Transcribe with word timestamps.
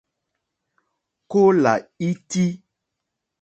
Kólà 1.35 1.73
ítí. 2.09 2.47